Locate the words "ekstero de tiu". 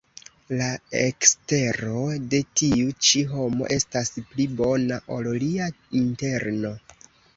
0.99-2.95